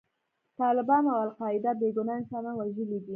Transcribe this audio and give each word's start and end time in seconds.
طالبانو 0.59 1.09
او 1.15 1.21
القاعده 1.27 1.71
بې 1.79 1.89
ګناه 1.97 2.17
انسانان 2.21 2.55
وژلي 2.57 2.99
دي. 3.03 3.09